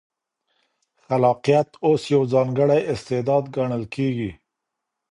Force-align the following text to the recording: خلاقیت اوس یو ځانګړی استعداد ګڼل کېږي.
خلاقیت 1.03 1.69
اوس 1.85 2.01
یو 2.13 2.23
ځانګړی 2.33 2.79
استعداد 2.93 3.43
ګڼل 3.55 3.83
کېږي. 3.95 4.31